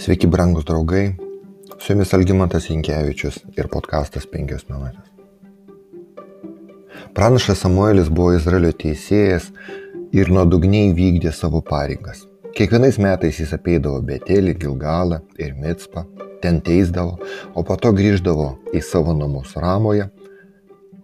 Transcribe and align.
Sveiki, 0.00 0.26
brangus 0.26 0.64
draugai. 0.64 1.12
Su 1.78 1.92
jumis 1.92 2.14
Algymantas 2.16 2.70
Inkevičius 2.72 3.34
ir 3.60 3.66
podkastas 3.68 4.24
5 4.32 4.62
minutės. 4.70 5.10
Pranašas 7.12 7.60
Samuelis 7.60 8.08
buvo 8.08 8.32
Izraelio 8.32 8.70
teisėjas 8.80 9.50
ir 10.16 10.32
nuodugniai 10.32 10.94
vykdė 10.96 11.34
savo 11.36 11.60
pareigas. 11.60 12.22
Kiekvienais 12.56 12.96
metais 12.96 13.42
jis 13.42 13.52
apeidavo 13.52 14.00
Betelį, 14.00 14.56
Gilgalą 14.62 15.20
ir 15.36 15.52
Mitspą, 15.60 16.06
ten 16.40 16.62
teisdavo, 16.64 17.18
o 17.52 17.60
po 17.60 17.76
to 17.76 17.92
grįždavo 17.92 18.48
į 18.72 18.80
savo 18.80 19.12
namus 19.20 19.52
Ramoje 19.52 20.08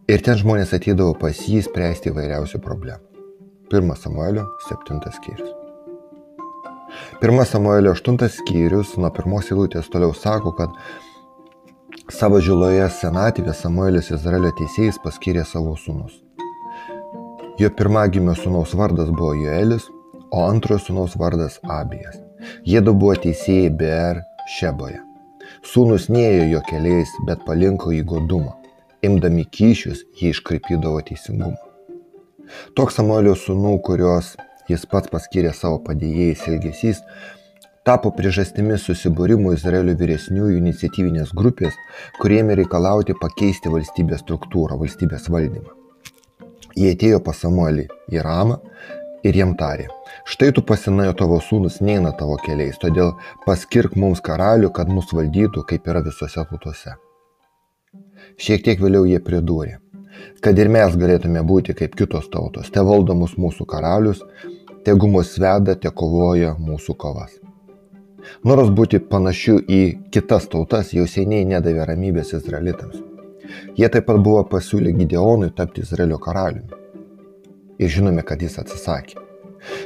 ir 0.09 0.25
ten 0.25 0.41
žmonės 0.41 0.73
ateidavo 0.81 1.13
pas 1.21 1.45
jį 1.45 1.61
spręsti 1.69 2.15
įvairiausių 2.15 2.65
problemų. 2.65 3.05
1 3.77 3.97
Samuelio 4.01 4.49
7 4.71 5.05
skyrius. 5.21 5.66
Pirmas 7.21 7.49
Samuelio 7.49 7.93
8 7.93 8.29
skyrius 8.29 8.91
nuo 9.01 9.09
pirmos 9.17 9.47
eilutės 9.49 9.87
toliau 9.89 10.13
sako, 10.13 10.51
kad 10.59 10.75
savo 12.13 12.43
žiloje 12.45 12.85
senatvė 12.93 13.55
Samuelis 13.57 14.11
Izraelio 14.13 14.51
teisėjais 14.59 14.99
paskyrė 15.01 15.47
savo 15.49 15.73
sūnus. 15.81 16.19
Jo 17.57 17.71
pirmagimio 17.79 18.35
sūnaus 18.37 18.75
vardas 18.77 19.09
buvo 19.17 19.33
Joelis, 19.39 19.87
o 20.29 20.45
antrojo 20.45 20.83
sūnaus 20.85 21.17
vardas 21.17 21.57
Abijas. 21.79 22.21
Jėdu 22.69 22.93
buvo 22.93 23.17
teisėjai 23.25 23.73
Ber 23.81 24.21
Šeboje. 24.59 25.01
Sūnus 25.65 26.11
neėjo 26.13 26.51
jo 26.51 26.65
keliais, 26.69 27.15
bet 27.25 27.47
palinko 27.49 27.97
į 27.97 28.03
godumą. 28.13 28.59
Imdami 29.09 29.49
kyšius, 29.57 30.05
jie 30.21 30.35
iškraipydavo 30.37 31.01
teisingumą. 31.09 31.57
Toks 32.77 33.01
Samuelio 33.01 33.33
sūnų, 33.41 33.79
kuriuos 33.89 34.35
jis 34.71 34.87
pats 34.91 35.11
paskyrė 35.13 35.53
savo 35.55 35.79
padėjėjais 35.87 36.45
elgesys, 36.51 37.03
tapo 37.87 38.11
priežastimi 38.11 38.77
susibūrimų 38.83 39.55
Izraelio 39.55 39.95
vyresniųjų 40.01 40.59
iniciatyvinės 40.59 41.33
grupės, 41.39 41.77
kuriemi 42.21 42.57
reikalauti 42.59 43.15
pakeisti 43.21 43.71
valstybės 43.71 44.25
struktūrą, 44.25 44.79
valstybės 44.81 45.31
valdymą. 45.31 45.71
Jie 46.77 46.91
atėjo 46.93 47.23
pas 47.25 47.39
Samuelį 47.41 47.87
į 48.13 48.23
Ramą 48.27 48.59
ir 49.25 49.39
jam 49.39 49.55
tarė, 49.57 49.87
štai 50.29 50.51
tu 50.57 50.65
pasinajo 50.67 51.15
tavo 51.23 51.39
sūnus 51.41 51.79
neina 51.81 52.13
tavo 52.19 52.37
keliais, 52.43 52.77
todėl 52.83 53.15
paskirk 53.47 53.97
mums 53.97 54.21
karalių, 54.21 54.73
kad 54.75 54.91
mus 54.93 55.15
valdytų, 55.15 55.65
kaip 55.71 55.89
yra 55.89 56.03
visose 56.05 56.43
tautose. 56.51 56.99
Šiek 58.37 58.67
tiek 58.67 58.83
vėliau 58.83 59.07
jie 59.09 59.23
pridūrė, 59.25 59.79
kad 60.45 60.59
ir 60.59 60.71
mes 60.73 60.95
galėtume 60.99 61.43
būti 61.47 61.75
kaip 61.79 61.97
kitos 61.99 62.29
tautos, 62.33 62.71
te 62.71 62.85
valdomus 62.85 63.37
mūsų 63.41 63.67
karalius, 63.69 64.23
tegu 64.87 65.11
mus 65.11 65.35
veda, 65.39 65.75
te 65.75 65.91
kovoja 65.91 66.55
mūsų 66.61 66.95
kovas. 66.95 67.35
Noras 68.47 68.71
būti 68.75 68.99
panašiu 69.13 69.59
į 69.61 69.83
kitas 70.15 70.49
tautas 70.51 70.93
jau 70.95 71.07
seniai 71.11 71.47
nedavė 71.47 71.87
ramybės 71.91 72.33
izraelitams. 72.39 72.99
Jie 73.79 73.89
taip 73.93 74.09
pat 74.09 74.19
buvo 74.23 74.43
pasiūlę 74.51 74.93
Gideonui 74.97 75.53
tapti 75.55 75.85
Izraelio 75.87 76.19
karaliumi. 76.19 76.83
Ir 77.79 77.93
žinome, 77.93 78.25
kad 78.27 78.43
jis 78.43 78.59
atsisakė. 78.63 79.23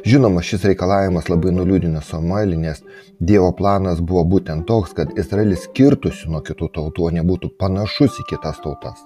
Žinoma, 0.04 0.42
šis 0.44 0.64
reikalavimas 0.68 1.30
labai 1.32 1.52
nuliūdino 1.56 2.02
Samuelį, 2.04 2.58
nes 2.64 2.82
Dievo 3.20 3.50
planas 3.56 4.00
buvo 4.04 4.24
būtent 4.34 4.66
toks, 4.68 4.92
kad 4.96 5.16
Izraelis 5.18 5.66
skirtųsi 5.68 6.28
nuo 6.32 6.44
kitų 6.44 6.70
tautų, 6.76 7.08
o 7.08 7.16
nebūtų 7.20 7.54
panašus 7.60 8.20
į 8.22 8.28
kitas 8.34 8.60
tautas. 8.64 9.04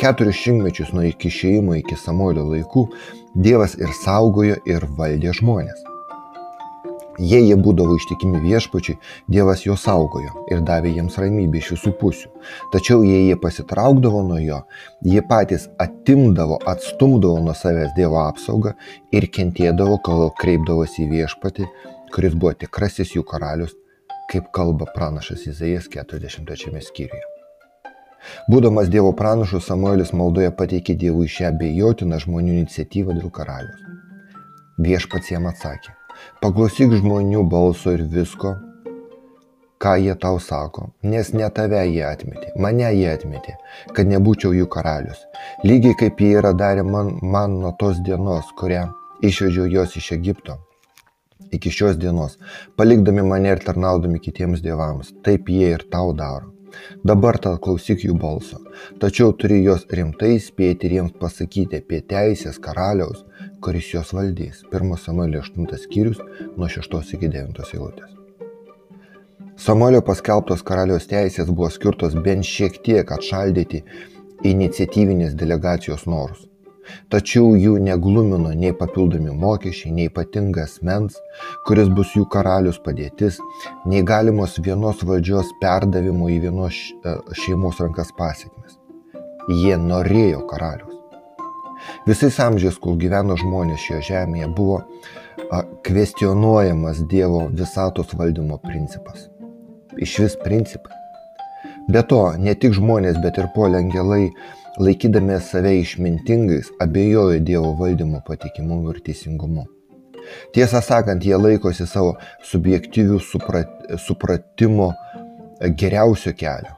Keturis 0.00 0.38
šimtmečius 0.40 0.94
nuo 0.94 1.04
iki 1.08 1.32
išėjimo 1.32 1.76
iki 1.80 1.98
Samuelio 1.98 2.48
laikų 2.52 2.88
Dievas 3.38 3.76
ir 3.78 3.92
saugojo 4.02 4.56
ir 4.66 4.88
valdė 4.98 5.34
žmonės. 5.36 5.84
Jei 7.18 7.48
jie 7.48 7.56
būdavo 7.58 7.96
ištikimi 7.98 8.38
viešpačiui, 8.44 8.94
Dievas 9.26 9.64
juos 9.66 9.82
saugojo 9.82 10.44
ir 10.54 10.60
davė 10.66 10.92
jiems 10.94 11.16
ramybę 11.18 11.58
iš 11.58 11.72
visų 11.74 11.92
pusių. 11.98 12.28
Tačiau 12.72 13.02
jei 13.02 13.24
jie 13.26 13.38
pasitraukdavo 13.42 14.22
nuo 14.28 14.38
jo, 14.38 14.60
jie 15.02 15.22
patys 15.26 15.66
atimdavo, 15.82 16.60
atstumdavo 16.72 17.40
nuo 17.42 17.56
savęs 17.58 17.90
Dievo 17.96 18.20
apsaugą 18.22 18.76
ir 19.10 19.26
kentėdavo, 19.34 19.98
kol 20.06 20.30
kreipdavosi 20.38 21.08
į 21.08 21.10
viešpatį, 21.16 21.66
kuris 22.14 22.38
buvo 22.38 22.54
tikrasis 22.62 23.16
jų 23.16 23.26
karalius, 23.26 23.74
kaip 24.30 24.52
kalba 24.54 24.86
pranašas 24.94 25.48
Izaijas 25.50 25.90
43 25.90 26.86
skyriuje. 26.86 27.37
Būdamas 28.48 28.86
Dievo 28.88 29.10
pranašu, 29.12 29.58
Samuelis 29.60 30.14
maldoje 30.16 30.48
pateikė 30.56 30.94
Dievui 30.96 31.26
šią 31.28 31.50
bejotiną 31.60 32.16
žmonių 32.22 32.54
iniciatyvą 32.62 33.18
dėl 33.18 33.28
karalius. 33.38 33.82
Viešpats 34.80 35.28
jam 35.34 35.50
atsakė, 35.50 35.92
paklausyk 36.40 36.94
žmonių 37.02 37.42
balso 37.52 37.92
ir 37.92 38.06
visko, 38.14 38.54
ką 39.84 39.94
jie 40.00 40.16
tau 40.24 40.40
sako, 40.40 40.86
nes 41.04 41.34
ne 41.36 41.52
tave 41.60 41.84
jie 41.90 42.06
atmetė, 42.08 42.54
mane 42.56 42.88
jie 42.96 43.12
atmetė, 43.12 43.58
kad 43.92 44.08
nebūčiau 44.08 44.56
jų 44.56 44.72
karalius. 44.72 45.20
Lygiai 45.68 46.00
kaip 46.06 46.24
jie 46.24 46.34
yra 46.40 46.56
darę 46.56 46.88
man, 46.88 47.18
man 47.20 47.60
nuo 47.60 47.76
tos 47.76 48.00
dienos, 48.00 48.48
kurią 48.56 48.86
išvedžiau 49.20 49.68
jos 49.76 50.00
iš 50.00 50.14
Egipto. 50.16 50.56
Iki 51.52 51.78
šios 51.82 52.00
dienos, 52.00 52.40
palikdami 52.80 53.28
mane 53.28 53.52
ir 53.52 53.60
tarnaudami 53.60 54.24
kitiems 54.24 54.64
dievams, 54.64 55.12
taip 55.20 55.52
jie 55.52 55.74
ir 55.76 55.84
tau 55.92 56.16
daro. 56.16 56.54
Dabar 57.06 57.38
tad 57.42 57.58
klausyk 57.64 58.04
jų 58.06 58.16
balso, 58.20 58.60
tačiau 59.02 59.32
turi 59.32 59.62
juos 59.62 59.86
rimtai 59.90 60.36
spėti 60.42 60.88
ir 60.88 60.98
jiems 60.98 61.16
pasakyti 61.20 61.82
apie 61.82 62.02
teisės 62.12 62.60
karaliaus, 62.62 63.24
kuris 63.64 63.92
juos 63.94 64.12
valdys. 64.16 64.62
1 64.72 64.94
Samuelio 65.02 65.42
8 65.44 65.82
skyrius 65.84 66.22
nuo 66.56 66.68
6 66.68 67.16
iki 67.18 67.32
9 67.34 67.66
eilutės. 67.74 68.14
Samuelio 69.58 70.04
paskelbtos 70.06 70.62
karaliaus 70.62 71.08
teisės 71.10 71.48
buvo 71.50 71.66
skirtos 71.74 72.14
bent 72.22 72.46
šiek 72.46 72.76
tiek 72.86 73.08
atšaldyti 73.10 73.82
iniciatyvinės 74.46 75.34
delegacijos 75.34 76.06
norus. 76.06 76.44
Tačiau 77.12 77.54
jų 77.56 77.76
neglumino 77.84 78.52
nei 78.56 78.74
papildomi 78.76 79.32
mokesčiai, 79.32 79.92
nei 79.94 80.08
ypatingas 80.10 80.78
mens, 80.86 81.16
kuris 81.68 81.88
bus 81.94 82.14
jų 82.16 82.26
karalius 82.32 82.80
padėtis, 82.84 83.40
nei 83.88 84.04
galimos 84.06 84.58
vienos 84.64 85.04
valdžios 85.04 85.54
perdavimo 85.62 86.28
į 86.32 86.42
vienos 86.48 86.82
e, 87.04 87.16
šeimos 87.44 87.80
rankas 87.84 88.12
pasiekmes. 88.18 88.76
Jie 89.48 89.78
norėjo 89.80 90.44
karalius. 90.50 90.94
Visais 92.06 92.36
amžiais, 92.42 92.76
kol 92.82 92.98
gyveno 93.00 93.36
žmonės 93.38 93.80
šioje 93.84 94.02
žemėje, 94.10 94.50
buvo 94.56 94.82
kvestionuojamas 95.86 97.04
Dievo 97.08 97.46
visatos 97.48 98.14
valdymo 98.18 98.58
principas. 98.64 99.28
Iš 99.96 100.18
vis 100.24 100.36
principai. 100.42 100.94
Be 101.88 102.02
to, 102.04 102.20
ne 102.36 102.52
tik 102.54 102.74
žmonės, 102.76 103.16
bet 103.22 103.38
ir 103.40 103.48
polengelai 103.54 104.28
laikydami 104.76 105.40
save 105.40 105.74
išmintingais, 105.80 106.70
abejojo 106.80 107.40
Dievo 107.40 107.72
valdymo 107.78 108.20
patikimumu 108.26 108.92
ir 108.94 109.02
teisingumu. 109.06 109.66
Tiesą 110.52 110.82
sakant, 110.84 111.24
jie 111.24 111.36
laikosi 111.38 111.86
savo 111.88 112.16
subjektyvių 112.44 113.18
suprat, 113.22 113.70
supratimo 114.04 114.92
geriausio 115.80 116.34
kelio, 116.36 116.76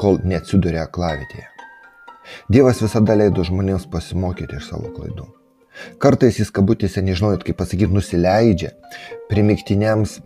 kol 0.00 0.18
neatsiduria 0.24 0.86
aklavitėje. 0.88 1.48
Dievas 2.52 2.80
visada 2.82 3.16
leido 3.18 3.44
žmonėms 3.44 3.88
pasimokyti 3.92 4.58
iš 4.58 4.70
savo 4.70 4.90
klaidų. 4.94 5.26
Kartais 6.02 6.38
jis 6.38 6.52
kabutėse, 6.54 7.02
nežinojot 7.04 7.44
kaip 7.46 7.58
pasakyti, 7.58 7.92
nusileidžia 7.96 8.72
primiktinėms, 9.30 10.18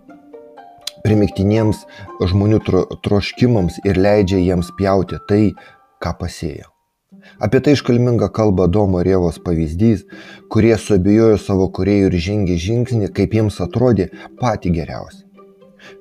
primiktinėms 1.07 1.85
žmonių 2.33 2.63
tro, 2.67 2.87
troškimams 3.07 3.81
ir 3.87 4.01
leidžia 4.01 4.43
jiems 4.43 4.73
pjauti 4.79 5.23
tai, 5.31 5.43
ką 6.03 6.17
pasėjo. 6.21 6.76
Apie 7.39 7.61
tai 7.61 7.75
iškalminga 7.77 8.31
kalba 8.33 8.67
Domo 8.67 9.03
Rievos 9.05 9.39
pavyzdys, 9.45 10.07
kurie 10.53 10.75
suabejojo 10.81 11.39
savo 11.43 11.69
kuriejų 11.79 12.11
ir 12.11 12.19
žengė 12.27 12.57
žingsnį, 12.67 13.13
kaip 13.17 13.37
jiems 13.37 13.61
atrodė 13.65 14.11
pati 14.41 14.73
geriausia. 14.73 15.27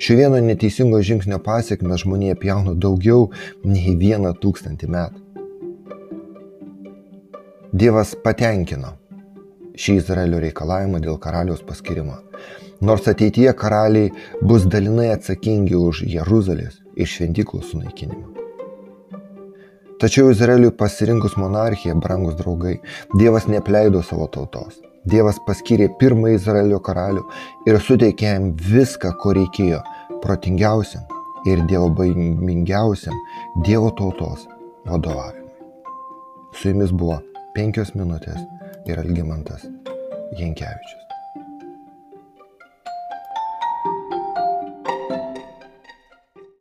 Šio 0.02 0.18
vieno 0.18 0.40
neteisingo 0.42 1.00
žingsnio 1.06 1.40
pasiekmes 1.46 2.04
žmonėje 2.04 2.40
pjauna 2.42 2.74
daugiau 2.74 3.30
nei 3.64 3.96
vieną 4.00 4.34
tūkstantį 4.42 4.92
metų. 4.96 5.22
Dievas 7.76 8.16
patenkino 8.24 8.96
šį 9.76 9.98
Izraelio 10.00 10.40
reikalavimą 10.44 11.02
dėl 11.04 11.20
karaliaus 11.20 11.64
paskirimo. 11.68 12.22
Nors 12.86 13.08
ateityje 13.12 13.52
karaliai 13.60 14.14
bus 14.42 14.68
dalinai 14.72 15.12
atsakingi 15.18 15.76
už 15.76 16.06
Jeruzalės 16.16 16.82
ir 16.96 17.12
šventyklų 17.12 17.64
sunaikinimą. 17.72 18.45
Tačiau 20.06 20.28
Izraeliui 20.30 20.70
pasirinkus 20.78 21.34
monarchiją, 21.42 21.96
brangus 21.98 22.36
draugai, 22.38 22.76
Dievas 23.18 23.48
neapleido 23.50 24.04
savo 24.06 24.28
tautos. 24.30 24.76
Dievas 25.10 25.40
paskyrė 25.48 25.88
pirmąjį 25.98 26.38
Izraelio 26.38 26.78
karalių 26.86 27.24
ir 27.66 27.80
suteikė 27.82 28.28
jam 28.28 28.52
viską, 28.68 29.16
ko 29.24 29.34
reikėjo 29.34 29.80
protingiausiam 30.22 31.08
ir 31.50 31.64
dievo 31.72 31.88
baimingiausiam 31.98 33.18
Dievo 33.66 33.90
tautos 33.98 34.46
vadovavimui. 34.86 35.50
Su 36.54 36.70
jumis 36.70 36.94
buvo 36.94 37.18
penkios 37.58 37.96
minutės 37.98 38.38
ir 38.86 39.02
Algymantas 39.02 39.66
Jankievičius. 40.38 41.05